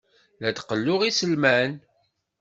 [0.41, 1.71] La d-qelluɣ iselman.